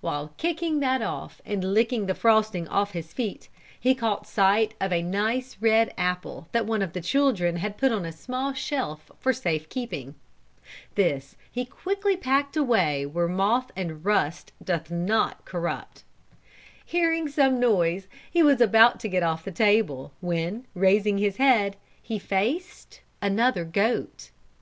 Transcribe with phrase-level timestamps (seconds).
[0.00, 3.48] While kicking that off, and licking the frosting off his feet,
[3.80, 7.90] he caught sight of a nice red apple that one of the children had put
[7.90, 10.14] on a small shelf for safe keeping.
[10.94, 16.04] This he quickly packed away where moth and rust doth not corrupt.
[16.86, 21.74] Hearing some noise, he was about to get off the table, when raising his head,
[22.00, 24.30] he faced another goat.